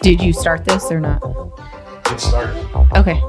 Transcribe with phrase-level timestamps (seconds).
[0.00, 1.22] Did you start this or not?
[2.06, 2.56] It started.
[2.96, 3.20] Okay.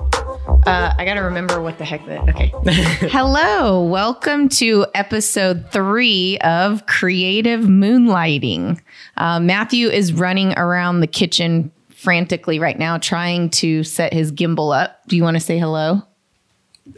[0.66, 2.30] Uh, I got to remember what the heck that.
[2.30, 2.54] Okay.
[3.10, 3.84] Hello.
[3.84, 8.80] Welcome to episode three of Creative Moonlighting.
[9.18, 14.74] Uh, Matthew is running around the kitchen frantically right now, trying to set his gimbal
[14.74, 15.02] up.
[15.08, 16.07] Do you want to say hello?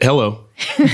[0.00, 0.44] Hello.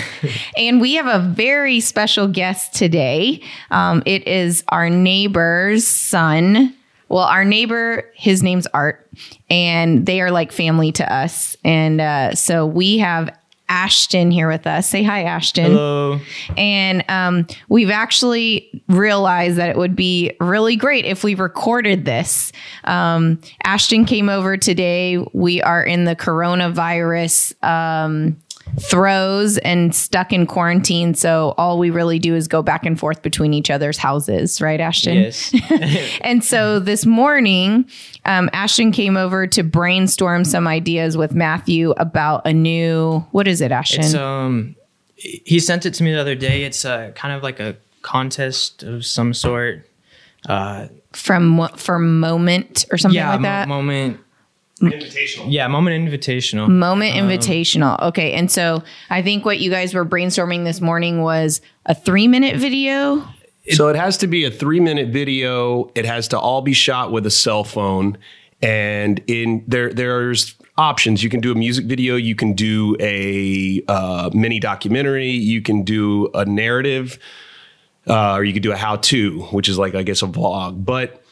[0.57, 3.43] And we have a very special guest today.
[3.71, 6.75] Um, it is our neighbor's son.
[7.09, 9.09] Well, our neighbor, his name's Art,
[9.51, 11.57] and they are like family to us.
[11.63, 13.37] And uh, so we have
[13.69, 14.89] Ashton here with us.
[14.89, 15.73] Say hi, Ashton.
[15.73, 16.21] Hello.
[16.57, 22.53] And um, we've actually realized that it would be really great if we recorded this.
[22.85, 25.19] Um, Ashton came over today.
[25.33, 28.37] We are in the coronavirus um,
[28.81, 31.15] throes and stuck in quarantine.
[31.15, 34.81] So all we really do is go back and forth between each other's houses, right,
[34.81, 35.15] Ashton?
[35.17, 35.55] Yes.
[36.21, 37.89] And so this morning,
[38.25, 43.61] um, Ashton came over to brainstorm some ideas with Matthew about a new, what is
[43.61, 44.05] it, Ashton?
[44.05, 44.77] it's um
[45.17, 46.65] he sent it to me the other day.
[46.65, 49.89] It's uh, kind of like a contest of some sort.
[50.47, 53.69] Uh from for moment or something yeah, like mo- that.
[53.69, 54.21] moment
[54.81, 55.47] Invitational.
[55.49, 56.69] yeah, moment invitational.
[56.69, 58.01] moment invitational.
[58.09, 62.29] Okay, and so I think what you guys were brainstorming this morning was a three
[62.29, 63.27] minute video.
[63.71, 65.91] So it has to be a three minute video.
[65.95, 68.19] It has to all be shot with a cell phone.
[68.63, 71.23] And in there, there's options.
[71.23, 72.17] You can do a music video.
[72.17, 75.31] You can do a uh, mini documentary.
[75.31, 77.19] You can do a narrative,
[78.07, 80.85] uh, or you could do a how to, which is like I guess a vlog.
[80.85, 81.23] But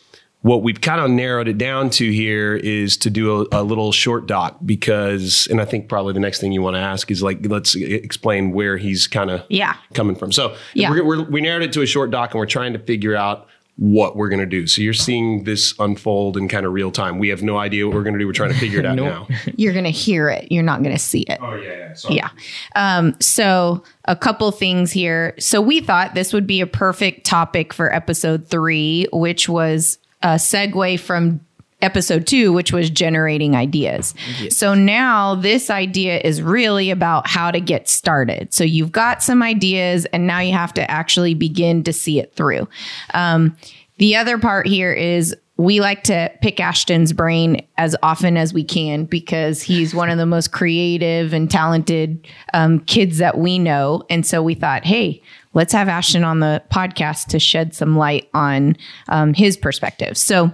[0.44, 3.92] what we've kind of narrowed it down to here is to do a, a little
[3.92, 7.22] short doc because, and I think probably the next thing you want to ask is
[7.22, 9.74] like, let's explain where he's kind of Yeah.
[9.94, 10.32] coming from.
[10.32, 10.90] So Yeah.
[10.90, 13.48] we're, we're, we narrowed it to a short doc and we're trying to figure out
[13.76, 14.66] what we're going to do.
[14.66, 17.18] So you're seeing this unfold in kind of real time.
[17.18, 18.26] We have no idea what we're going to do.
[18.26, 19.30] We're trying to figure it out Nope.
[19.30, 19.36] now.
[19.56, 20.52] You're gonna hear it.
[20.52, 21.38] You're not gonna see it.
[21.42, 22.10] Oh, yeah, yeah.
[22.10, 22.28] Yeah.
[22.76, 25.34] Um, so a couple things here.
[25.40, 30.34] So we thought this would be a perfect topic for episode three, which was a
[30.34, 31.38] segue from
[31.82, 34.14] episode two, which was generating ideas.
[34.50, 38.54] So now this idea is really about how to get started.
[38.54, 42.34] So you've got some ideas and now you have to actually begin to see it
[42.34, 42.66] through.
[43.12, 43.54] Um,
[43.98, 48.64] the other part here is we like to pick Ashton's brain as often as we
[48.64, 54.02] can because he's one of the most creative and talented um, kids that we know.
[54.10, 55.22] And so we thought, hey,
[55.52, 58.76] let's have Ashton on the podcast to shed some light on
[59.08, 60.18] um, his perspective.
[60.18, 60.52] So,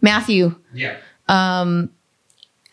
[0.00, 0.96] Matthew, Yeah.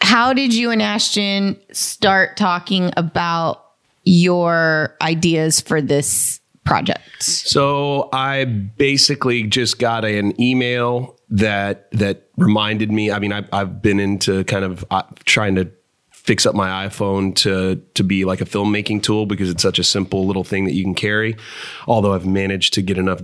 [0.02, 3.63] how did you and Ashton start talking about
[4.03, 7.02] your ideas for this project?
[7.19, 13.12] So I basically just got an email that that reminded me.
[13.12, 15.72] I mean, I've, I've been into kind of uh, trying to
[16.12, 19.84] fix up my iPhone to to be like a filmmaking tool because it's such a
[19.84, 21.36] simple little thing that you can carry.
[21.88, 23.22] Although I've managed to get enough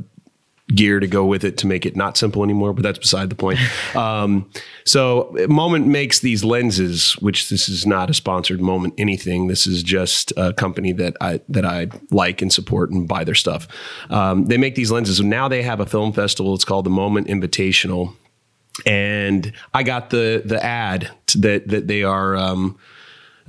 [0.75, 3.35] gear to go with it to make it not simple anymore, but that's beside the
[3.35, 3.59] point.
[3.95, 4.49] Um,
[4.85, 9.47] so Moment makes these lenses, which this is not a sponsored Moment anything.
[9.47, 13.35] This is just a company that I that I like and support and buy their
[13.35, 13.67] stuff.
[14.09, 15.17] Um, they make these lenses.
[15.17, 16.53] So now they have a film festival.
[16.53, 18.15] It's called the Moment Invitational,
[18.85, 22.77] and I got the the ad that that they are um,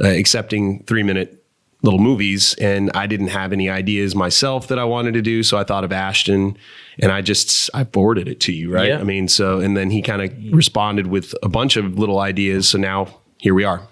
[0.03, 1.42] uh, accepting three minute
[1.83, 5.59] little movies and I didn't have any ideas myself that I wanted to do so
[5.59, 6.57] I thought of Ashton
[7.01, 8.99] and I just I forwarded it to you right Yeah.
[8.99, 12.69] I mean so and then he kind of responded with a bunch of little ideas
[12.69, 13.83] so now here we are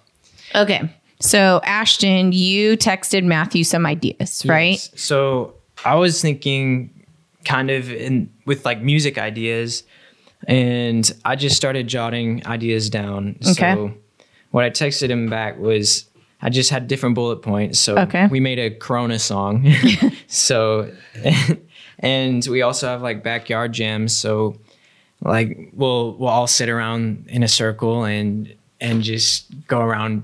[0.55, 0.91] Okay.
[1.21, 4.73] So, Ashton, you texted Matthew some ideas, right?
[4.73, 4.91] Yes.
[4.97, 7.07] So I was thinking
[7.45, 9.85] kind of in with like music ideas
[10.47, 13.37] and I just started jotting ideas down.
[13.47, 13.75] Okay.
[13.75, 13.93] So
[14.51, 16.07] what I texted him back was
[16.43, 17.79] I just had different bullet points.
[17.79, 18.27] So Okay.
[18.29, 19.71] we made a Corona song.
[20.27, 20.91] so
[21.99, 24.17] and we also have like backyard jams.
[24.17, 24.57] So
[25.23, 30.23] like we'll we'll all sit around in a circle and and just go around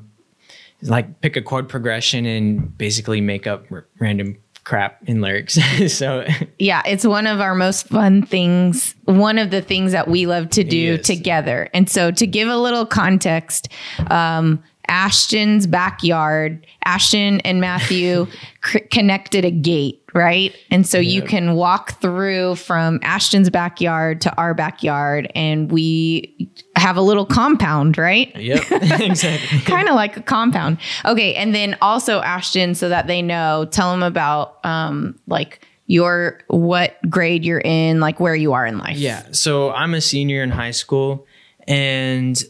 [0.82, 5.58] like pick a chord progression and basically make up r- random crap in lyrics.
[5.92, 6.26] so
[6.58, 10.50] Yeah, it's one of our most fun things, one of the things that we love
[10.50, 11.06] to do Yes.
[11.06, 11.68] together.
[11.72, 13.68] And so, to give a little context,
[14.08, 16.66] um, Ashton's backyard.
[16.84, 18.26] Ashton and Matthew
[18.64, 20.54] c- connected a gate, right?
[20.70, 26.96] And so you can walk through from Ashton's backyard to our backyard, and we have
[26.96, 28.34] a little compound, right?
[28.36, 28.64] Yep,
[29.00, 29.60] exactly.
[29.60, 30.78] kind of like a compound.
[31.04, 36.40] Okay, and then also Ashton, so that they know, tell them about um like your
[36.48, 38.96] what grade you're in, like where you are in life.
[38.96, 39.22] Yeah.
[39.32, 41.26] So I'm a senior in high school,
[41.68, 42.42] and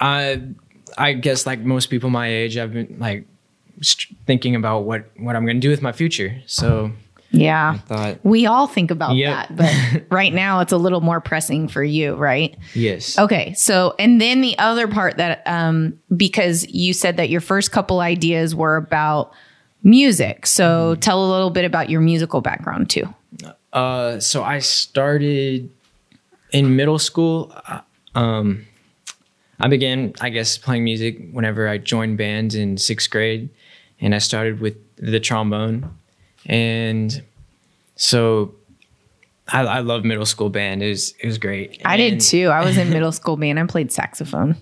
[0.00, 0.42] I,
[0.98, 3.26] I guess like most people my age, I've been like
[3.80, 6.40] st- thinking about what what I'm going to do with my future.
[6.46, 6.92] So
[7.30, 7.78] yeah.
[7.78, 9.48] thought, We all think about Yep.
[9.48, 12.54] that, but right now it's a little more pressing for you, right?
[12.74, 17.40] yes, Okay, so and then the other part that um because you said that your
[17.40, 19.32] first couple ideas were about
[19.82, 20.46] music.
[20.46, 23.12] So tell a little bit about your musical background too.
[23.72, 25.70] Uh, so I started
[26.52, 27.50] in middle school.
[27.66, 27.80] uh,
[28.14, 28.66] Um,
[29.62, 33.48] I began, I guess, playing music whenever I joined bands in sixth grade,
[34.00, 35.96] and I started with the trombone,
[36.46, 37.22] and
[37.94, 38.52] so
[39.48, 40.82] I, I love middle school band.
[40.82, 41.80] It was it was great.
[41.84, 42.48] I did too.
[42.48, 43.60] I was in middle school band.
[43.60, 44.56] I played saxophone.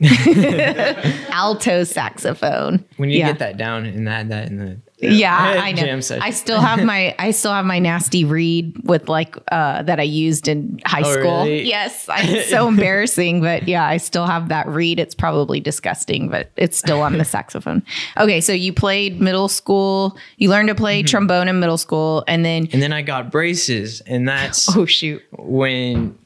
[1.30, 2.84] Alto saxophone.
[2.98, 3.28] When you yeah.
[3.28, 6.00] get that down and add that in the Yeah, I know.
[6.20, 10.04] I still have my I still have my nasty reed with like uh that I
[10.04, 11.44] used in high Oh, school.
[11.44, 11.64] really?
[11.64, 15.00] Yes, I, it's so embarrassing, but yeah, I still have that reed.
[15.00, 17.82] It's probably disgusting, but it's still on the saxophone.
[18.16, 20.16] Okay, so you played middle school.
[20.36, 20.82] You learned to Mm-hmm.
[20.82, 24.86] play trombone in middle school, and then and then I got braces, and that's oh
[24.86, 26.16] shoot, when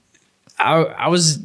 [0.58, 1.38] I I was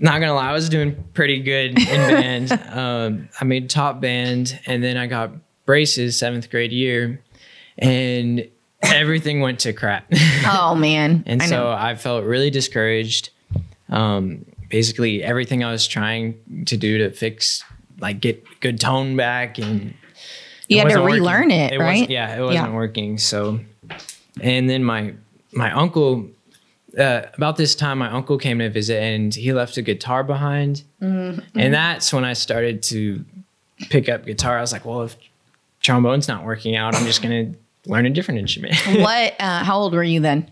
[0.00, 2.52] not gonna lie, I was doing pretty good in band.
[2.72, 5.30] um, I made top band, and then I got
[5.66, 7.20] braces seventh grade year,
[7.78, 8.48] and
[8.82, 10.06] everything went to crap.
[10.46, 11.70] oh man, and I so know.
[11.70, 13.30] I felt really discouraged.
[13.88, 16.34] Um, basically, everything I was trying
[16.66, 17.62] to do to fix,
[18.00, 19.94] like get good tone back, and
[20.68, 21.14] you had to working.
[21.16, 22.10] relearn it, wasn't- right?
[22.10, 23.18] yeah, it wasn't working.
[23.18, 23.60] So,
[24.40, 25.14] and then my
[25.52, 26.28] my uncle,
[26.98, 30.82] uh, about this time, my uncle came to visit, and he left a guitar behind,
[31.00, 31.58] Mm-hmm.
[31.58, 33.24] and that's when I started to
[33.90, 34.56] pick up guitar.
[34.58, 35.16] I was like, well, if
[35.84, 37.52] trombone's not working out, I'm just gonna
[37.86, 38.74] learn a different instrument.
[38.98, 39.34] What?
[39.38, 40.50] Uh, how old were you then?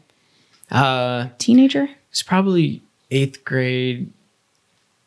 [0.70, 1.88] uh, Teenager?
[2.10, 4.12] it's probably eighth grade.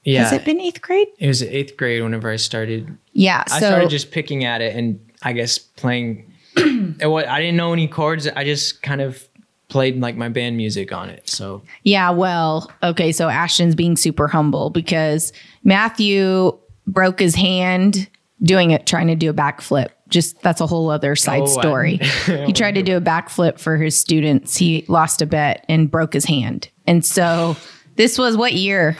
[0.03, 1.07] Yeah, Has it been eighth grade?
[1.17, 3.43] it was eighth grade whenever I started Yeah.
[3.49, 6.31] I started just picking at it and I guess playing.
[6.57, 8.27] it I didn't know any chords.
[8.27, 9.27] I just kind of
[9.67, 11.27] played like my band music on it.
[11.27, 15.33] So Yeah, well, okay, so Ashton's being super humble because
[15.63, 16.55] Matthew
[16.85, 18.07] broke his hand
[18.43, 19.89] doing it, trying to do a backflip.
[20.09, 21.97] Just that's a whole other side Oh, I- story.
[22.45, 24.55] he tried to do a backflip for his students.
[24.57, 26.69] He lost a bet and broke his hand.
[26.85, 27.55] And so
[27.95, 28.97] this was what year?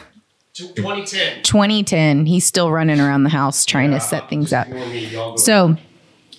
[0.54, 1.44] 2010.
[1.44, 2.25] 2010.
[2.25, 4.68] He's still running around the house trying to set things up.
[5.38, 5.75] So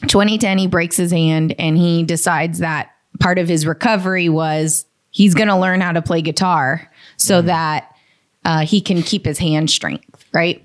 [0.03, 2.91] 2010, he breaks his hand and he decides that
[3.21, 7.95] part of his recovery was he's going to learn how to play guitar so that
[8.45, 10.65] uh, he can keep his hand strength, right?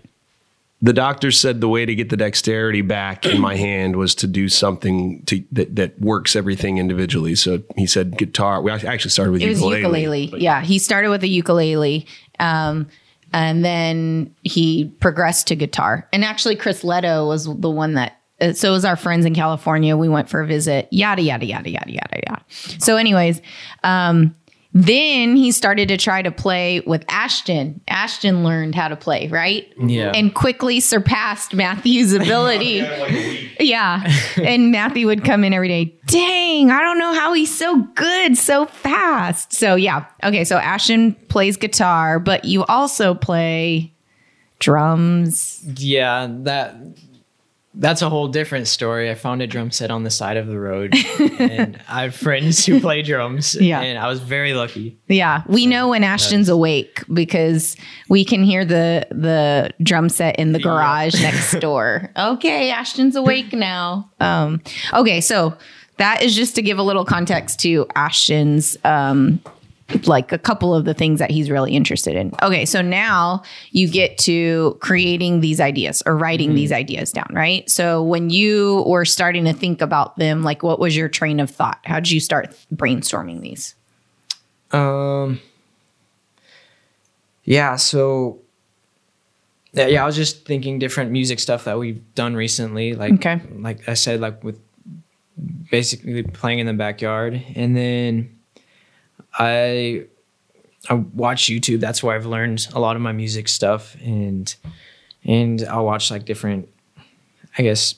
[0.84, 4.28] The doctor said the way to get the dexterity back in my hand was to
[4.28, 7.36] do something to, that that works everything individually.
[7.36, 8.62] So he said guitar.
[8.62, 10.22] We actually started with It was ukulele.
[10.22, 10.42] ukulele.
[10.44, 12.08] Yeah, he started with a ukulele.
[12.40, 12.88] Um,
[13.34, 16.08] and then he progressed to guitar.
[16.12, 18.18] And actually, Chris Leto was the one that.
[18.42, 19.96] uh, So was our friends in California.
[19.96, 20.88] We went for a visit.
[20.92, 22.42] Yada yada yada yada yada yada.
[22.80, 23.40] So, anyways,
[23.84, 24.36] um,
[24.74, 27.82] then he started to try to play with Ashton.
[27.90, 29.72] Ashton learned how to play, right?
[29.78, 30.12] Yeah.
[30.16, 32.88] And quickly surpassed Matthew's ability.
[33.60, 34.10] Yeah.
[34.42, 35.96] And Matthew would come in every day.
[36.06, 39.52] Dang, I don't know how he's so good so fast.
[39.52, 40.06] So, yeah.
[40.24, 40.46] Okay.
[40.46, 43.94] So, Ashton plays guitar, but you also play
[44.60, 45.62] drums.
[45.78, 46.76] yeah, that
[47.74, 49.10] that's a whole different story.
[49.10, 50.94] I found a drum set on the side of the road,
[51.40, 53.56] and I have friends who play drums.
[53.62, 53.82] Yeah.
[53.82, 55.00] and I was very lucky.
[55.08, 55.44] Yeah.
[55.48, 57.78] We know when Ashton's awake because
[58.10, 62.12] we can hear the the drum set in the garage next door.
[62.18, 64.10] Okay, Ashton's awake now.
[64.20, 64.62] Um,
[64.94, 65.56] okay, so
[65.98, 69.40] that is just to give a little context to Ashton's um
[70.08, 72.32] like a couple of the things that he's really interested in.
[72.42, 77.70] Okay, so now you get to creating these ideas or writing these ideas down, right?
[77.70, 81.50] So when you were starting to think about them, like what was your train of
[81.50, 81.80] thought?
[81.84, 83.76] How did you start brainstorming these?
[84.72, 85.40] Um.
[87.44, 87.76] Yeah.
[87.76, 88.40] So.
[89.74, 90.04] Yeah, yeah.
[90.04, 93.40] I was just thinking different music stuff that we've done recently, like Okay.
[93.56, 94.60] like I said, like with
[95.72, 98.38] basically playing in the backyard, and then
[99.38, 100.06] I
[100.90, 101.80] I watch YouTube.
[101.80, 104.54] That's where I've learned a lot of my music stuff, and
[105.24, 106.68] and I'll watch like different,
[107.58, 107.96] I guess.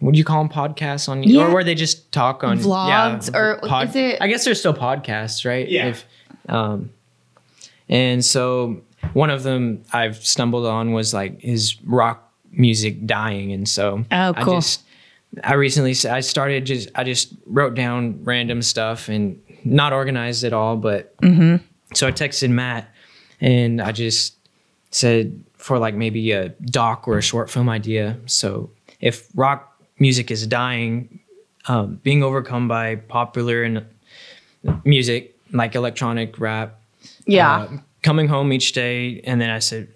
[0.00, 0.52] What do you call them?
[0.52, 1.46] Podcasts on, Yeah.
[1.48, 5.44] or where they just talk on Vlogs, or is it- I guess they're still podcasts,
[5.44, 5.68] right?
[5.68, 5.94] Yeah.
[6.48, 6.90] um,
[7.88, 8.80] and so
[9.12, 14.34] one of them I've stumbled on was like is rock music dying, and so Oh,
[14.38, 14.54] cool.
[14.54, 14.82] I just
[15.44, 20.44] I recently s- I started just I just wrote down random stuff and not organized
[20.44, 21.56] at all, but Mm-hmm.
[21.94, 22.88] so I texted Matt
[23.40, 24.36] and I just
[24.90, 28.16] said for like maybe a doc or a short film idea.
[28.26, 31.20] So if rock music is dying,
[31.66, 33.84] um, being overcome by popular and
[34.84, 36.80] music like electronic rap,
[37.26, 37.58] Yeah.
[37.60, 37.68] uh,
[38.02, 39.88] coming home each day, and then I said,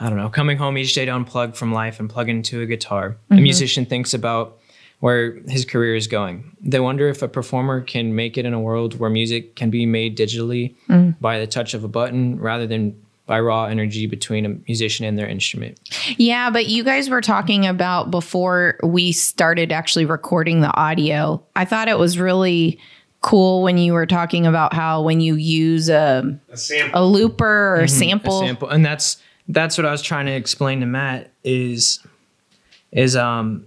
[0.00, 2.66] I don't know, coming home each day to unplug from life and plug into a
[2.66, 3.16] guitar.
[3.30, 4.58] A musician thinks about
[5.00, 6.56] where his career is going.
[6.60, 9.86] They wonder if a performer can make it in a world where music can be
[9.86, 10.74] made digitally
[11.20, 15.18] by the touch of a button rather than by raw energy between a musician and
[15.18, 15.78] their instrument.
[16.16, 21.42] Yeah, but you guys were talking about before we started actually recording the audio.
[21.54, 22.80] I thought it was really
[23.20, 27.80] cool when you were talking about how when you use a, A a looper or
[27.80, 31.98] a sample, sample and that's that's what i was trying to explain to matt is
[32.92, 33.66] is um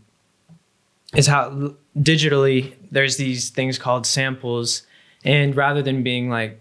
[1.15, 4.83] is how digitally there's these things called samples
[5.25, 6.59] and rather than being like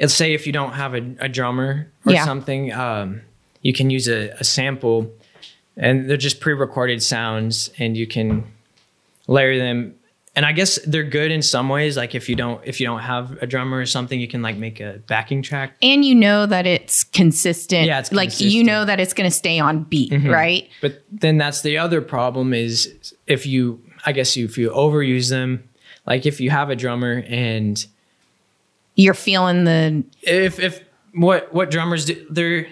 [0.00, 2.24] let's say if you don't have a, a drummer or Yeah.
[2.24, 3.20] something um
[3.62, 5.10] you can use a, a sample
[5.76, 8.44] and they're just pre-recorded sounds and you can
[9.26, 9.94] layer them
[10.38, 13.00] and i guess they're good in some ways like if you don't if you don't
[13.00, 16.46] have a drummer or something you can like make a backing track and you know
[16.46, 17.86] that it's consistent.
[17.86, 18.54] Yeah, it's like you consistent.
[18.60, 18.66] Mm-hmm.
[18.66, 20.68] know that it's going to stay on beat, right?
[20.80, 25.30] But then that's the other problem is if you, I guess you, if you overuse
[25.30, 25.68] them,
[26.06, 27.84] like if you have a drummer and
[28.94, 32.68] You're feeling the if, if what, what drummers do, they're,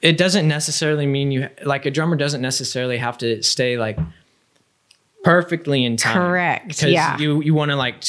[0.00, 3.98] it doesn't necessarily mean you, like a drummer doesn't necessarily have to stay like
[5.24, 6.16] perfectly in time.
[6.16, 7.18] Correct, Because yeah.
[7.18, 8.02] you, you want to like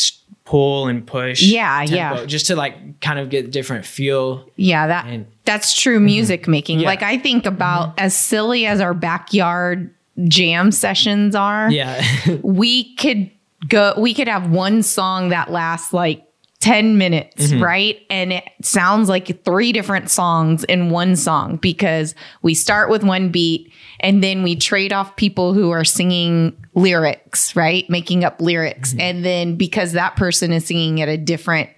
[0.45, 1.43] pull and push.
[1.43, 2.25] Yeah, yeah.
[2.25, 4.49] Just to like kind of get different feel.
[4.55, 6.05] Yeah, that And- that's true mm-hmm.
[6.05, 6.79] music making.
[6.79, 6.87] Yeah.
[6.87, 8.05] Like I think about mm-hmm.
[8.05, 9.93] as silly as our backyard
[10.27, 12.03] jam sessions are, Yeah.
[12.41, 13.29] we could
[13.67, 16.25] go we could have one song that lasts like
[16.61, 17.63] 10 minutes, mm-hmm.
[17.63, 18.01] right?
[18.09, 23.29] And it sounds like three different songs in one song because we start with one
[23.29, 27.89] beat and then we trade off people who are singing lyrics, right?
[27.89, 28.95] Making up lyrics.
[28.99, 31.69] And then because that person is singing at a different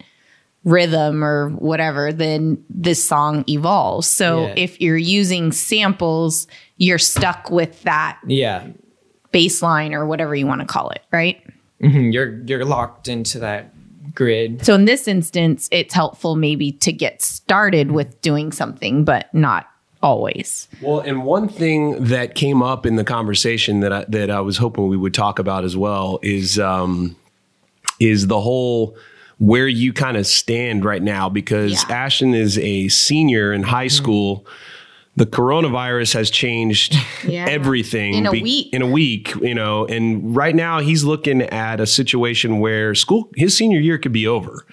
[0.64, 4.08] rhythm or whatever, then this song evolves.
[4.08, 4.54] So Yeah.
[4.58, 6.46] if you're using samples,
[6.78, 8.68] you're stuck with that yeah.
[9.34, 11.42] baseline or whatever you want to call it, right?
[11.82, 12.14] Mhm.
[12.14, 13.74] You're, you're locked into that
[14.14, 14.64] grid.
[14.64, 19.66] So in this instance, it's helpful maybe to get started with doing something, but not
[20.04, 20.68] always.
[20.82, 24.58] Well, and one thing that came up in the conversation that I, that I was
[24.58, 27.16] hoping we would talk about as well is um,
[28.00, 28.96] is the whole
[29.40, 31.96] where you kind of stand right now because Yeah.
[31.96, 34.46] Ashton is a senior in high school.
[35.18, 36.96] The coronavirus has changed
[37.28, 37.46] Yeah.
[37.50, 38.74] everything In a week.
[38.74, 43.30] In a week, you know, and right now he's looking at a situation where school
[43.36, 44.66] his senior year could be over.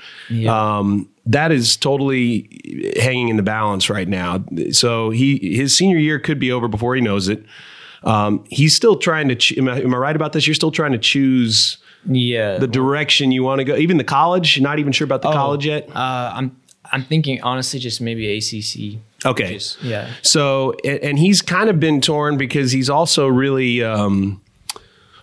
[0.48, 4.44] Um, that is totally hanging in the balance right now.
[4.70, 7.44] So he his senior year could be over before he knows it.
[8.04, 9.34] Um, he's still trying to.
[9.34, 10.46] Ch- am, I, am I right about this?
[10.46, 12.58] You're still trying to choose Yeah.
[12.58, 13.76] the direction you want to go.
[13.76, 14.56] Even the college.
[14.56, 15.88] You're not even sure about the college yet.
[15.94, 16.56] Uh, I'm
[16.92, 19.00] I'm thinking honestly, just maybe ACC.
[19.24, 19.54] Okay.
[19.54, 20.12] Just, yeah.
[20.22, 23.82] So and, and he's kind of been torn because he's also really.
[23.82, 24.42] Um,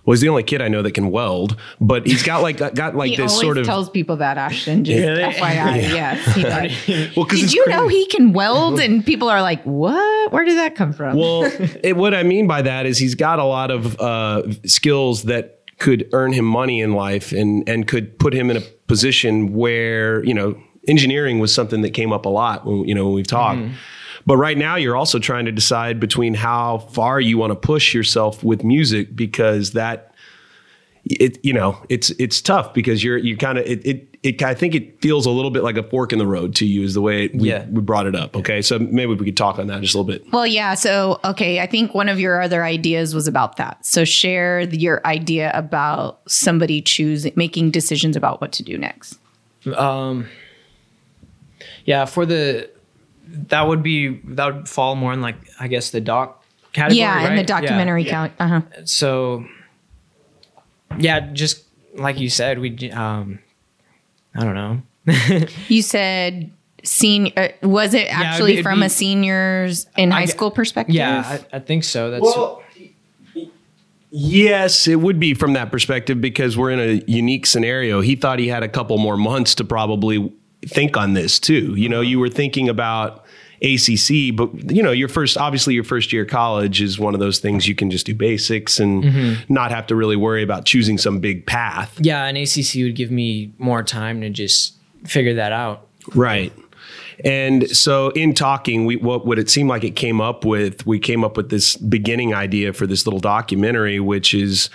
[0.05, 2.95] well, he's the only kid I know that can weld, but he's got like got
[2.95, 4.83] like He this sort of tells people that Ashton.
[4.83, 5.23] Just Really?
[5.33, 7.15] FYI, yes, he does.
[7.17, 8.79] well Did you know he can weld?
[8.79, 10.31] And people are like, "What?
[10.31, 11.51] Where did that come from?" Well,
[11.83, 15.63] it, what I mean by that is he's got a lot of uh, skills that
[15.79, 20.23] could earn him money in life and and could put him in a position where
[20.23, 20.55] you know
[20.87, 23.61] engineering was something that came up a lot when you know when we've talked.
[24.27, 27.93] But right now, you're also trying to decide between how far you want to push
[27.93, 30.13] yourself with music because that
[31.05, 34.55] it you know it's it's tough because you're you kind of it, it it I
[34.55, 36.95] think it feels a little bit like a fork in the road to you is
[36.95, 37.67] the way we, Yeah.
[37.69, 38.35] we brought it up.
[38.35, 40.25] Okay, so maybe we could talk on that just a little bit.
[40.33, 40.73] Well, yeah.
[40.73, 43.85] So, okay, I think one of your other ideas was about that.
[43.85, 49.19] So, share your idea about somebody choosing, making decisions about what to do next.
[49.75, 50.27] Um,
[51.85, 52.69] yeah, for the
[53.27, 56.99] that would be that would fall more in like I guess the doc category.
[56.99, 57.47] yeah, and the right?
[57.47, 58.33] documentary count.
[58.39, 58.61] Uh huh.
[58.83, 59.45] So
[60.97, 61.63] yeah, just
[61.95, 63.39] like you said, we um,
[64.35, 64.81] I don't know.
[65.67, 66.51] You said
[66.83, 67.31] senior?
[67.35, 70.95] Uh, was it it'd actually be- it'd from be- a seniors in high school perspective?
[70.95, 72.11] Yeah, I, I think so.
[72.11, 72.61] That's Well,
[74.11, 78.01] yes, it would be from that perspective because we're in a unique scenario.
[78.01, 80.31] He thought he had a couple more months to probably
[80.67, 81.75] think on this too.
[81.75, 83.25] You know, you were thinking about
[83.61, 87.19] ACC, but you know, your first, obviously, your first year of college is one of
[87.19, 90.97] those things you can just do basics and not have to really worry about choosing
[90.97, 91.97] some big path.
[91.99, 95.87] yeah, an ACC would give me more time to just figure that out.
[96.13, 96.53] Right.
[97.23, 100.99] And so in talking, we what what it seemed like it came up with, we
[100.99, 104.69] came up with this beginning idea for this little documentary, which is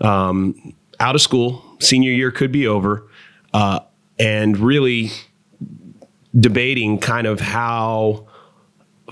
[0.00, 3.08] um, out of school, senior year could be over,
[3.52, 3.80] uh,
[4.18, 5.10] and really
[6.38, 8.26] debating kind of how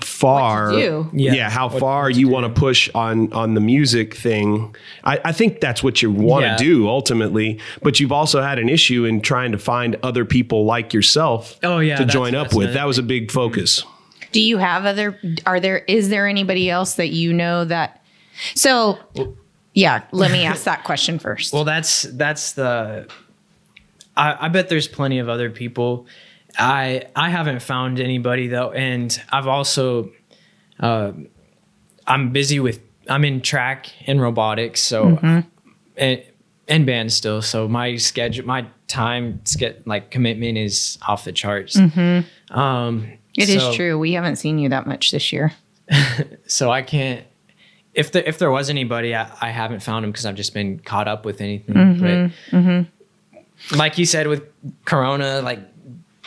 [0.01, 4.15] far yeah, Yeah, how what- far what you want to push on on the music
[4.15, 6.57] thing I, I think that's what you want to Yeah.
[6.57, 10.93] do ultimately but you've also had an issue in trying to find other people like
[10.93, 13.83] yourself Oh, yeah, to join up with that was a big focus
[14.31, 15.19] Do you have other?
[15.45, 15.83] Are there?
[15.87, 18.01] Is there anybody else that you know that?
[18.55, 18.97] So,
[19.75, 20.01] yeah.
[20.11, 21.53] Let me ask that question first.
[21.53, 23.07] Well, that's that's the.
[24.17, 26.07] I, I bet there's plenty of other people.
[26.57, 30.11] I I haven't found anybody though, and I've also,
[30.79, 31.11] uh,
[32.07, 32.79] I'm busy with
[33.09, 35.43] I'm in track and robotics, so
[35.97, 36.23] and
[36.67, 37.41] and band still.
[37.41, 41.75] So my schedule, my time get like commitment is off the charts.
[41.77, 43.97] Um, It is so- true.
[43.99, 45.53] We haven't seen you that much this year.
[46.47, 47.25] so I can't.
[47.93, 50.79] If there if there was anybody, I, I haven't found him because I've just been
[50.79, 52.31] caught up with anything.
[53.71, 54.43] But like you said with
[54.85, 55.59] Corona, like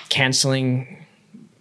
[0.09, 1.05] canceling,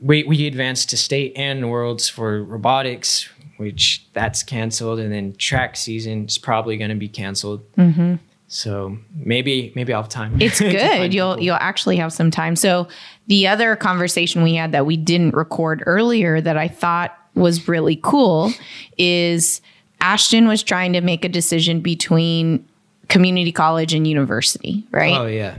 [0.01, 5.75] we we advanced to state and worlds for robotics, which that's canceled, and then track
[5.75, 7.63] season is probably going to be canceled.
[7.75, 8.15] Mm-hmm.
[8.47, 10.37] So maybe maybe I'll have time.
[10.41, 11.13] It's good.
[11.13, 11.43] you'll people.
[11.43, 12.55] you'll actually have some time.
[12.55, 12.87] So
[13.27, 17.99] the other conversation we had that we didn't record earlier that I thought was really
[18.01, 18.51] cool
[18.97, 19.61] is
[19.99, 22.65] Ashton was trying to make a decision between
[23.09, 25.15] community college and university, right?
[25.17, 25.57] Oh yeah,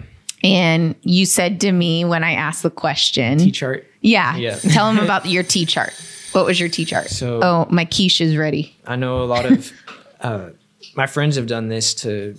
[0.54, 3.86] And you said to me when I asked the question, T chart.
[4.00, 4.56] yeah, Yeah.
[4.60, 5.92] tell him about your T chart.
[6.32, 7.08] What was your T chart?
[7.10, 8.76] So- oh, my quiche is ready.
[8.86, 9.72] I know a lot of
[10.20, 10.50] uh,
[10.94, 12.36] my friends have done this to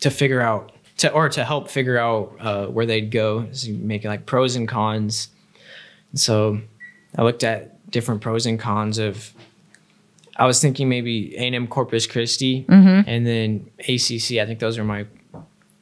[0.00, 3.48] to figure out to or to help figure out uh, where they'd go.
[3.52, 5.28] So you make like pros and cons.
[6.14, 6.60] So
[7.16, 9.32] I looked at different pros and cons of.
[10.36, 14.38] I was thinking maybe A and M Corpus Christi and then ACC.
[14.40, 15.06] I think those are my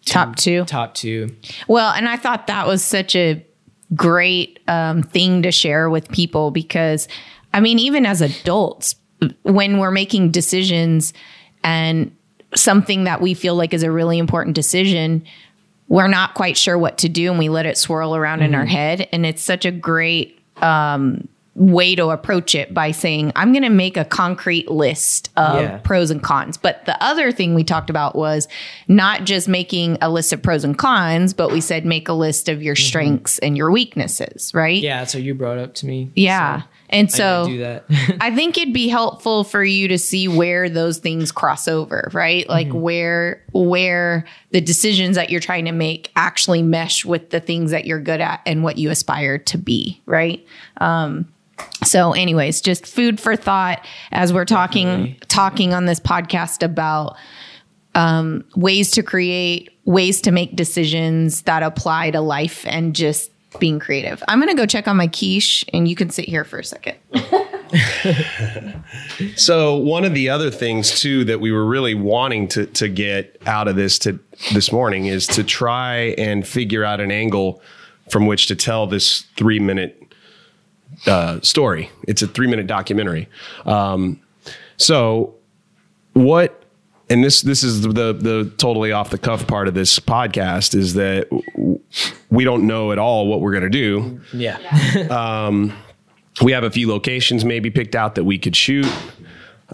[0.04, 0.64] Top two.
[0.64, 1.28] top two.
[1.68, 3.44] Well, and I thought that was such a
[3.94, 7.08] great um, thing to share with people because,
[7.52, 8.94] I mean, even as adults,
[9.42, 11.12] when we're making decisions
[11.62, 12.14] and
[12.54, 15.24] something that we feel like is a really important decision,
[15.88, 18.64] we're not quite sure what to do and we let it swirl around in our
[18.64, 19.08] head.
[19.12, 23.68] And it's such a great um, way to approach it by saying, I'm going to
[23.70, 25.78] make a concrete list of Yeah.
[25.78, 26.56] pros and cons.
[26.56, 28.46] But the other thing we talked about was
[28.86, 32.48] not just making a list of pros and cons, but we said make a list
[32.48, 34.80] of your strengths and your weaknesses, right?
[34.80, 36.10] Yeah, So you brought up to me.
[36.14, 36.60] Yeah.
[36.62, 38.16] So and so need to do that.
[38.20, 42.48] I think it'd be helpful for you to see where those things cross over, right?
[42.48, 42.80] Like Mm-hmm.
[42.80, 47.86] where where the decisions that you're trying to make actually mesh with the things that
[47.86, 50.44] you're good at and what you aspire to be, right?
[50.80, 51.28] Um
[51.85, 55.18] so anyways, just food for thought as we're talking Definitely.
[55.29, 57.16] talking on this podcast about
[57.94, 63.81] um, ways to create, ways to make decisions that apply to life and just being
[63.81, 64.23] creative.
[64.29, 66.64] I'm going to go check on my quiche and you can sit here for a
[66.64, 66.96] second.
[69.37, 73.40] So one of the other things too that we were really wanting to to get
[73.46, 74.18] out of this to
[74.53, 77.62] this morning is to try and figure out an angle
[78.11, 79.99] from which to tell this three minute
[81.06, 81.90] uh, story.
[82.06, 83.28] It's a three minute documentary.
[83.64, 84.20] Um,
[84.76, 85.34] so
[86.12, 86.56] what?
[87.08, 90.74] And this this is the, the the totally off the cuff part of this podcast
[90.74, 91.28] is that
[92.30, 94.58] we don't know at all what we're going to do yeah.
[95.10, 95.76] um,
[96.40, 98.86] we have a few locations maybe picked out that we could shoot.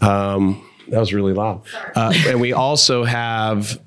[0.00, 1.62] Um, that was really loud.
[1.94, 3.80] Uh, and we also have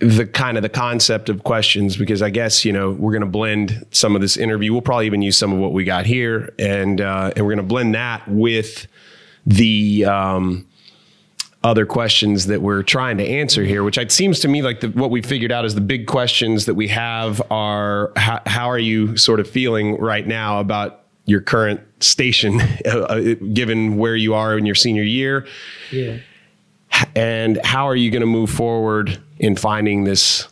[0.00, 3.28] the kind of the concept of questions because I guess you know we're going to
[3.28, 4.72] blend some of this interview.
[4.72, 7.68] We'll probably even use some of what we got here, and uh, and we're going
[7.68, 8.86] to blend that with
[9.46, 10.66] the um,
[11.62, 13.84] other questions that we're trying to answer here.
[13.84, 16.64] Which it seems to me like the, what we figured out is the big questions
[16.64, 21.42] that we have are how, how are you sort of feeling right now about your
[21.42, 25.46] current station, uh, given where you are in your senior year,
[25.92, 26.16] yeah.
[27.14, 30.48] And how are you going to move forward in finding this,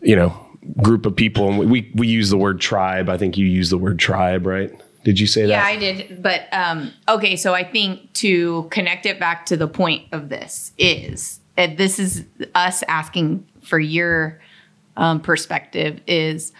[0.00, 0.38] you know,
[0.82, 3.08] group of people, and we we use the word tribe.
[3.08, 4.72] I think you use the word tribe, right?
[5.04, 5.80] Did you say Yeah, that?
[5.80, 6.22] Yeah, I did.
[6.22, 10.72] But um, okay, so I think to connect it back to the point of this
[10.78, 14.40] is this is us asking for your
[14.96, 16.52] um, perspective is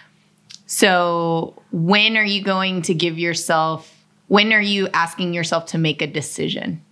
[0.66, 3.90] so when are you going to give yourself
[4.28, 6.83] when are you asking yourself to make a decision?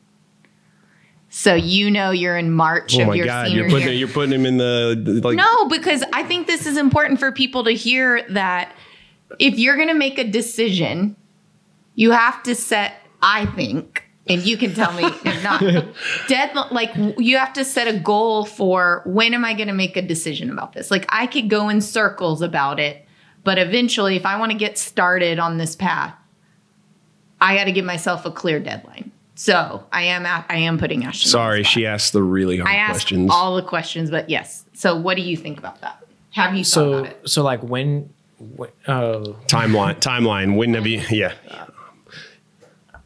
[1.35, 3.97] So you know you're in March oh of my your God, senior you're putting year.
[3.97, 5.35] you're putting him in the like.
[5.35, 8.77] No, because I think this is important for people to hear that
[9.39, 11.17] if you're going to make a decision,
[11.95, 15.61] you have to set, I think, and you can tell me if not,
[16.29, 19.97] dead, like you have to set a goal for when am I going to make
[19.97, 20.91] a decision about this?
[20.91, 23.07] Like I could go in circles about it,
[23.43, 26.15] but eventually, if I want to get started on this path,
[27.41, 29.12] I got to give myself a clear deadline.
[29.43, 31.09] So I am, at, I am putting Ashton.
[31.09, 31.73] on the Sorry, spot.
[31.73, 33.29] she asked the really hard I asked questions.
[33.33, 34.65] all the questions, but yes.
[34.73, 36.01] So what do you think about that?
[36.31, 37.29] Have you thought So about it?
[37.29, 40.55] so like when, when oh timeline, timeline.
[40.57, 41.03] When have you?
[41.11, 41.35] Yeah,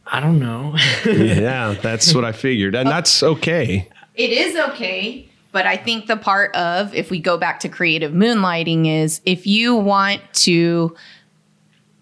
[0.07, 0.77] I don't know.
[1.07, 1.75] yeah.
[1.81, 3.89] That's what I figured, and that's okay.
[4.15, 8.13] It is okay, but I think the part of if we go back to creative
[8.13, 10.95] moonlighting is if you want to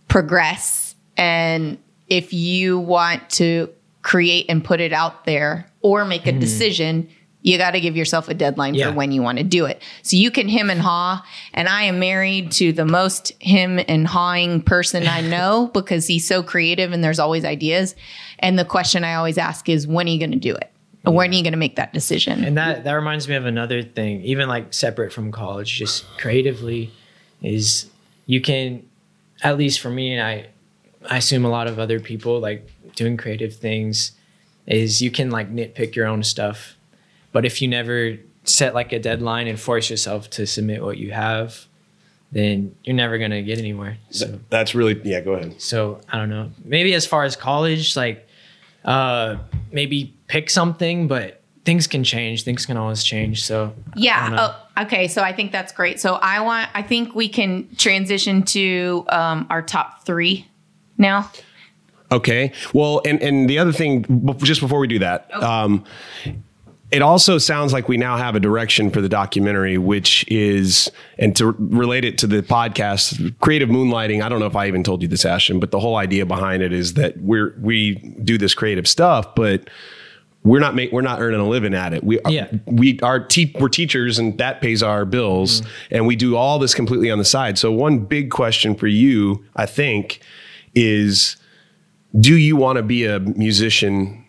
[0.09, 3.71] progress and if you want to
[4.05, 6.39] create and put it out there or make a hmm.
[6.39, 7.09] decision,
[7.41, 8.91] you got to give yourself a deadline Yeah.
[8.91, 9.83] for when you want to do it.
[10.03, 14.07] So you can him and haw, and I am married to the most him and
[14.07, 17.97] hawing person I know because he's so creative and there's always ideas.
[18.39, 20.71] And the question I always ask is, when are you going to do it?
[21.03, 22.45] When are you going to make that decision?
[22.45, 26.93] And that that reminds me of another thing, even like separate from college, just creatively,
[27.43, 27.91] is
[28.25, 28.89] you can,
[29.43, 30.47] at least for me, and I,
[31.11, 34.13] I assume a lot of other people like doing creative things,
[34.67, 36.77] is you can like nitpick your own stuff,
[37.33, 41.11] but if you never set like a deadline and force yourself to submit what you
[41.13, 41.67] have,
[42.33, 43.97] then you're never gonna get anywhere.
[44.11, 45.21] So That's really yeah.
[45.21, 45.61] Go ahead.
[45.61, 46.51] so I don't know.
[46.65, 48.27] Maybe as far as college, like
[48.85, 49.37] uh
[49.73, 52.43] maybe pick something, but things can change.
[52.45, 53.45] Things can always change.
[53.45, 54.29] So I don't Yeah.
[54.31, 54.55] know.
[54.77, 55.09] Oh, okay.
[55.09, 55.99] So I think that's great.
[56.01, 56.69] So I want.
[56.75, 60.47] I think we can transition to um, our top three
[60.99, 61.31] now.
[62.15, 62.53] Okay.
[62.73, 65.85] Well, and and the other thing, just before we do that, um,
[66.91, 71.35] it also sounds like we now have a direction for the documentary, which is, and
[71.37, 74.23] to relate it to the podcast, creative moonlighting.
[74.23, 76.63] I don't know if I even told you this, Ashton, but the whole idea behind
[76.63, 79.69] it is that we're we do this creative stuff, but
[80.45, 82.05] we're not make, we're not earning a living at it.
[82.05, 82.49] We Yeah.
[82.67, 86.75] we are te- we're teachers and that pays our bills, and we do all this
[86.75, 87.59] completely on the side.
[87.59, 90.21] So one big question for you, I think,
[90.77, 91.37] is
[92.19, 94.25] do you want to be a musician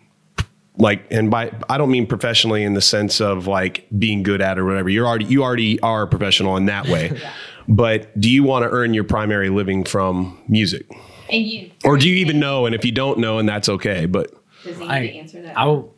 [0.78, 4.58] like and by I don't mean professionally in the sense of like being good at
[4.58, 4.88] it or whatever.
[4.90, 7.18] You're already you already are a professional in that way.
[7.68, 10.86] But do you want to earn your primary living from music?
[11.28, 14.06] And you, Or do you even know and if you don't know and that's okay,
[14.06, 14.30] but
[14.62, 15.58] does he need I, to answer that?
[15.58, 15.90] I, w-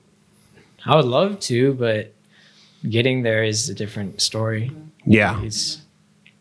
[0.87, 2.15] I would love to, but
[2.89, 4.73] getting there is a different story.
[5.05, 5.39] yeah.
[5.43, 5.83] It's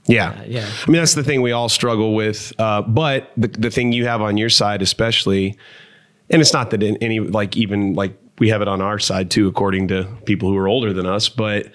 [0.07, 0.29] Yeah.
[0.29, 0.69] Uh, yeah.
[0.87, 2.53] I mean, that's the thing we all struggle with.
[2.59, 5.57] Uh, but the, the thing you have on your side, especially,
[6.29, 9.31] and it's not that in any, like, even like we have it on our side
[9.31, 11.29] too, according to people who are older than us.
[11.29, 11.71] But,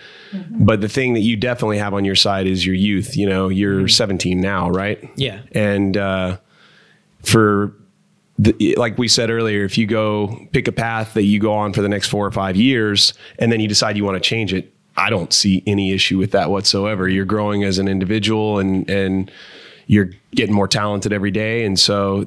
[0.51, 3.17] but the thing that you definitely have on your side is your youth.
[3.17, 5.11] You know, you're 17 now, right?
[5.17, 5.43] Yeah.
[5.53, 6.39] And, uh,
[7.23, 7.75] for,
[8.39, 11.73] the, like we said earlier, if you go pick a path that you go on
[11.73, 14.53] for the next four or five years, and then you decide you want to change
[14.53, 17.09] it, I don't see any issue with that whatsoever.
[17.09, 19.31] You're growing as an individual, and and
[19.87, 22.27] you're getting more talented every day, and so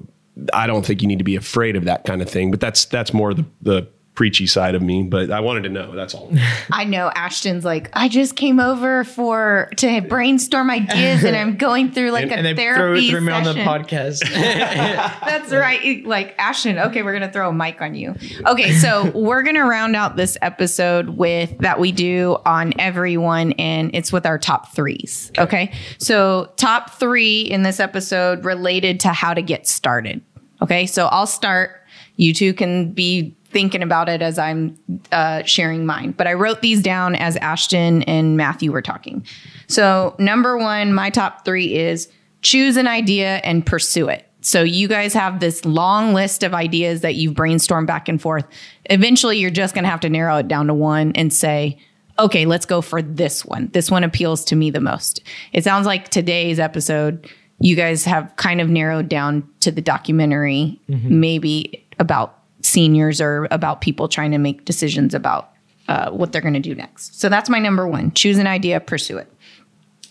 [0.53, 2.51] I don't think you need to be afraid of that kind of thing.
[2.51, 5.03] But that's that's more the the preachy side of me.
[5.03, 5.93] But I wanted to know.
[5.93, 6.31] That's all.
[6.71, 11.91] I know Ashton's like, I just came over for to brainstorm ideas, and I'm going
[11.91, 14.23] through like and, a and they throw, therapy throw me on the podcast.
[14.33, 16.05] That's right.
[16.05, 18.15] Like Ashton, okay, we're gonna throw a mic on you.
[18.45, 23.91] Okay, so we're gonna round out this episode with that we do on everyone, and
[23.93, 25.31] it's with our top threes.
[25.37, 30.21] Okay, so top three in this episode related to how to get started.
[30.61, 31.81] Okay, so I'll start.
[32.17, 34.77] You two can be thinking about it as I'm
[35.13, 39.25] uh, sharing mine, but I wrote these down as Ashton and Matthew were talking.
[39.67, 44.29] So, number one, my top three is choose an idea and pursue it.
[44.41, 48.45] So, you guys have this long list of ideas that you've brainstormed back and forth.
[48.89, 51.79] Eventually, you're just going to have to narrow it down to one and say,
[52.19, 53.69] okay, let's go for this one.
[53.71, 55.21] This one appeals to me the most.
[55.53, 60.77] It sounds like today's episode, you guys have kind of narrowed down to the documentary,
[60.89, 65.51] maybe about seniors or about people trying to make decisions about
[65.87, 67.19] uh, what they're going to do next.
[67.19, 69.31] So that's my number one choose an idea, pursue it.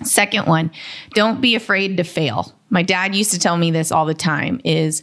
[0.03, 0.71] Second one,
[1.15, 2.53] don't be afraid to fail.
[2.71, 5.03] My dad used to tell me this all the time is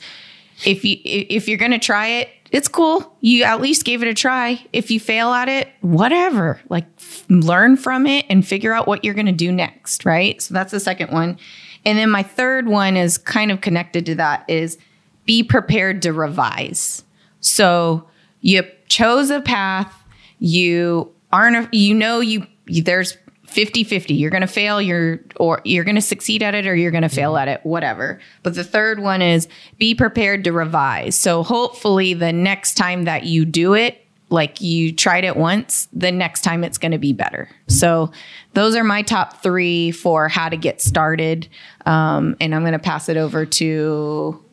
[0.65, 3.15] if you if you're going to try it, it's cool.
[3.21, 4.63] You at least gave it a try.
[4.73, 6.59] If you fail at it, whatever.
[6.69, 10.41] Like f- learn from it and figure out what you're going to do next, right?
[10.41, 11.37] So that's the second one.
[11.85, 14.77] And then my third one is kind of connected to that is
[15.25, 17.03] be prepared to revise.
[17.41, 18.07] So
[18.39, 19.93] you chose a path,
[20.39, 25.83] you aren't you know you, you there's 50-50 you're going to fail you're or you're
[25.83, 28.19] going to succeed at it or you're going to fail at it whatever.
[28.43, 31.17] But the third one is be prepared to revise.
[31.17, 36.11] So hopefully the next time that you do it like you tried it once the
[36.11, 37.49] next time it's going to be better.
[37.67, 38.11] So
[38.53, 41.49] those are my top three for how to get started.
[41.85, 44.43] Um, and i'm going to pass it over to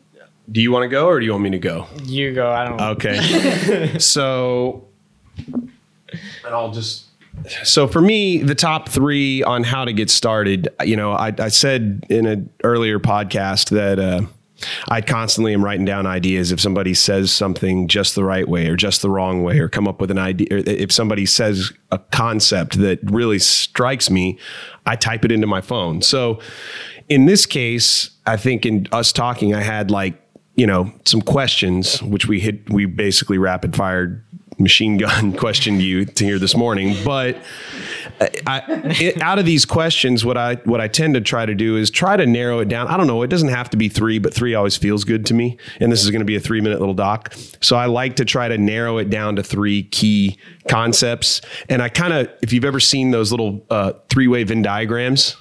[0.51, 1.87] Do you want to go or do you want me to go?
[2.03, 2.49] You go.
[2.51, 2.81] I don't.
[2.81, 3.97] Okay.
[3.99, 4.87] so,
[5.37, 5.71] and
[6.45, 7.05] I'll just.
[7.63, 11.49] So for me, the top three on how to get started, you know, I, I
[11.49, 14.21] said in an earlier podcast that uh,
[14.87, 16.51] I constantly am writing down ideas.
[16.51, 19.87] If somebody says something just the right way or just the wrong way, or come
[19.87, 24.37] up with an idea, or if somebody says a concept that really strikes me,
[24.85, 26.01] I type it into my phone.
[26.01, 26.39] So
[27.07, 30.21] in this case, I think in us talking, I had like
[30.59, 34.21] you know some questions which we hit we basically rapid fired
[34.59, 36.95] machine gun questioned you to hear this morning.
[37.05, 37.37] But
[38.45, 38.63] I,
[38.99, 41.89] it, out of these questions what i what i tend to try to do is
[41.89, 42.87] try to narrow it down.
[42.87, 43.21] I don't know.
[43.21, 45.57] It doesn't have to be three but three always feels good to me.
[45.79, 47.33] And this is going to be a three minute little doc.
[47.61, 51.39] So i like to try to narrow it down to three key concepts.
[51.69, 55.37] And i kind of if you've ever seen those little uh, three-way venn diagrams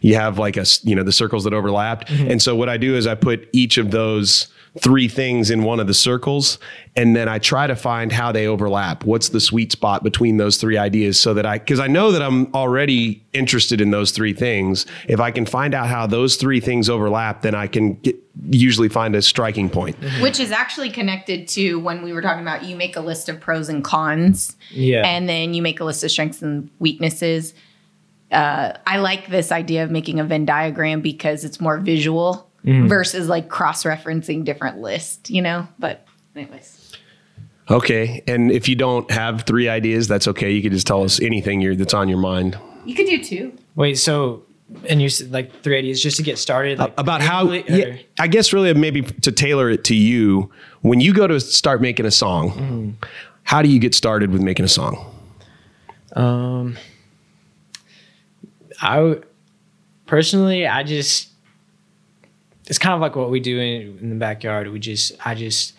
[0.00, 2.10] you have like a you know the circles that overlapped.
[2.10, 4.48] And so what i do is i put each of those
[4.80, 6.58] three things in one of the circles
[6.94, 9.04] and then i try to find how they overlap.
[9.04, 12.22] What's the sweet spot between those three ideas so that i because i know that
[12.22, 14.86] i'm already interested in those three things.
[15.08, 18.16] If i can find out how those three things overlap then i can get,
[18.50, 19.96] usually find a striking point.
[20.20, 23.40] Which is actually connected to when we were talking about you make a list of
[23.40, 24.56] pros and cons.
[24.70, 25.06] Yeah.
[25.06, 27.54] and then you make a list of strengths and weaknesses.
[28.30, 33.28] Uh, i like this idea of making a venn diagram because it's more visual versus
[33.28, 36.92] like cross-referencing different lists you know but anyways
[37.70, 41.20] okay and if you don't have three ideas that's okay you can just tell us
[41.20, 43.98] anything you're, that's on your mind you could do two Wait.
[43.98, 44.42] So,
[44.88, 46.78] and you said like three ideas just to get started.
[46.78, 50.50] Like about how yeah, I guess really maybe to tailor it to you
[50.80, 52.96] when you go to start making a song
[53.44, 55.06] how do you get started with making a song
[56.14, 56.76] Um.
[58.80, 59.20] i
[60.06, 61.28] personally, I just
[62.66, 64.68] it's kind of like what we do in, in the backyard.
[64.68, 65.74] We just I just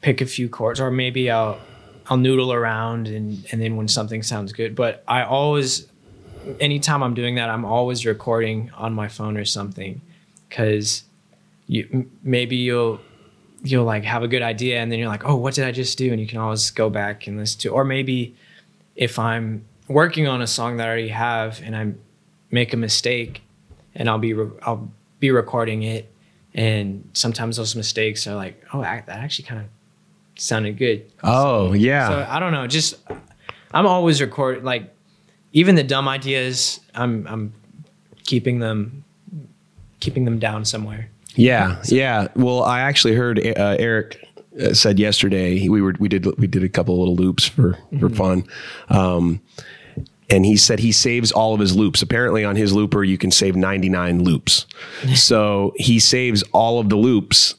[0.00, 1.58] pick a few chords, or maybe I'll
[2.06, 4.74] I'll noodle around, and and then when something sounds good.
[4.74, 5.86] But I always,
[6.60, 10.00] anytime I'm doing that, I'm always recording on my phone or something,
[10.48, 11.04] because
[11.66, 13.00] you maybe you'll
[13.62, 15.96] you'll like have a good idea, and then you're like, oh, what did I just
[15.96, 16.12] do?
[16.12, 18.36] And you can always go back and listen to, or maybe
[18.96, 21.92] if I'm working on a song that I already have and I
[22.50, 23.42] make a mistake,
[23.94, 24.90] and I'll be I'll
[25.24, 26.12] be recording it,
[26.52, 29.66] and sometimes those mistakes are like, oh, I, that actually kind of
[30.36, 31.10] sounded good.
[31.22, 32.96] oh yeah So I don't know, just
[33.72, 34.92] I'm always record like
[35.52, 37.52] even the dumb ideas, I'm I'm
[38.24, 39.04] keeping them
[40.00, 41.08] keeping them down somewhere.
[41.36, 42.28] Yeah, yeah.
[42.36, 44.22] Well, I actually heard uh, Eric
[44.60, 48.10] uh, said yesterday we were we did we did a couple little loops for for
[48.10, 48.44] fun,
[48.88, 49.40] um,
[50.30, 52.02] and he said he saves all of his loops.
[52.02, 54.66] Apparently, on his looper you can save ninety nine loops,
[55.14, 57.54] so he saves all of the loops.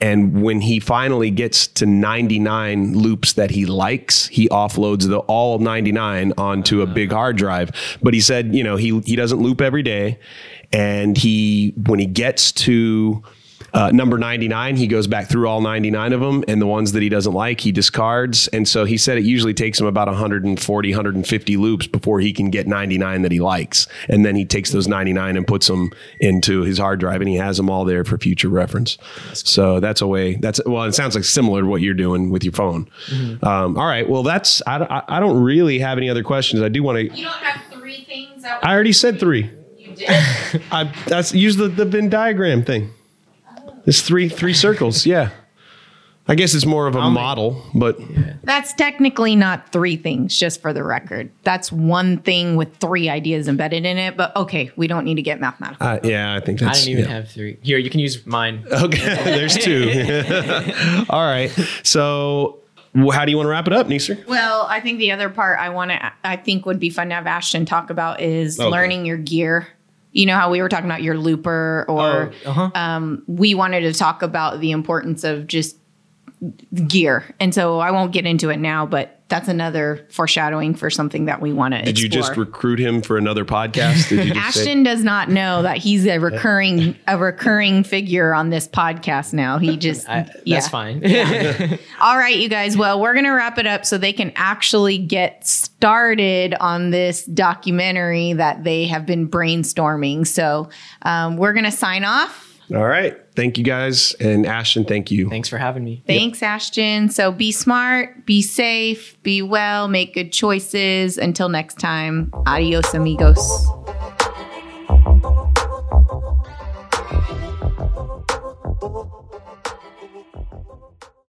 [0.00, 5.60] And when he finally gets to 99 loops that he likes, he offloads the all
[5.60, 7.70] 99 onto a big hard drive.
[8.02, 10.18] But he said, you know, he he doesn't loop every day,
[10.72, 13.22] and he when he gets to
[13.74, 17.02] uh, number 99 he goes back through all 99 of them and the ones that
[17.02, 18.46] he doesn't like he discards.
[18.48, 22.50] And so he said it usually takes him about 140 150 loops before he can
[22.50, 23.86] get 99 that he likes.
[24.08, 27.36] And then he takes those 99 and puts them into his hard drive and he
[27.36, 28.96] has them all there for future reference.
[29.32, 32.44] So that's a way that's well it sounds like similar to what you're doing with
[32.44, 32.88] your phone.
[33.42, 36.62] Um, all right well that's I, don't- I, I don't really have any other questions.
[36.62, 38.42] I do want to you don't have three things?
[38.44, 39.50] That i already said three.
[39.78, 40.08] You did?
[40.70, 42.90] I that's use the, the Venn diagram thing.
[43.86, 45.06] It's three three circles.
[45.06, 45.30] Yeah.
[46.26, 47.98] I guess it's more of a I'll make- model, but
[48.44, 51.30] That's technically not three things, just for the record.
[51.42, 54.16] That's one thing with three ideas embedded in it.
[54.16, 55.86] But okay, we don't need to get mathematical.
[55.86, 56.62] uh, yeah, I think that's.
[56.62, 56.84] I that's.
[56.86, 57.16] didn't even yeah.
[57.16, 57.58] have three.
[57.62, 58.64] Here, you can use mine.
[58.72, 59.84] Okay, there's two.
[61.10, 61.50] All right.
[61.82, 62.60] So
[63.12, 64.24] how do you want to wrap it up, Neeser?
[64.26, 67.16] Well, I think the other part I want to, I think would be fun to
[67.16, 68.70] have Ashton talk about is Okay.
[68.70, 69.68] learning your gear.
[70.14, 72.70] You know how we were talking about your looper, or Oh, uh-huh.
[72.74, 75.76] um, we wanted to talk about the importance of just
[76.86, 77.34] gear.
[77.40, 81.40] And so I won't get into it now, but that's another foreshadowing for something that
[81.40, 81.82] we want to.
[81.82, 84.08] Did you just recruit him for another podcast?
[84.10, 88.34] Did you just say- Ashton does not know that he's a recurring a recurring figure
[88.34, 89.58] on this podcast now.
[89.58, 90.56] He just I, yeah.
[90.56, 91.02] That's fine.
[92.00, 92.76] All right, you guys.
[92.76, 97.24] Well, we're going to wrap it up so they can actually get started on this
[97.24, 100.26] documentary that they have been brainstorming.
[100.26, 100.68] So
[101.02, 102.60] um, we're going to sign off.
[102.74, 104.14] All right thank you guys.
[104.14, 105.28] And Ashton, thank you.
[105.28, 106.02] Thanks for having me.
[106.06, 106.50] Thanks, yep.
[106.50, 107.08] Ashton.
[107.08, 111.18] So be smart, be safe, be well, make good choices.
[111.18, 113.38] Until next time, adios, amigos.